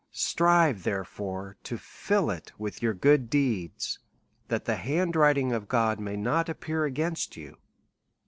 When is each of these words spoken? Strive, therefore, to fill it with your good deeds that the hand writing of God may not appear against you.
Strive, 0.09 0.81
therefore, 0.81 1.57
to 1.61 1.77
fill 1.77 2.31
it 2.31 2.51
with 2.57 2.81
your 2.81 2.95
good 2.95 3.29
deeds 3.29 3.99
that 4.47 4.65
the 4.65 4.77
hand 4.77 5.15
writing 5.15 5.51
of 5.51 5.67
God 5.67 5.99
may 5.99 6.17
not 6.17 6.49
appear 6.49 6.85
against 6.85 7.37
you. 7.37 7.59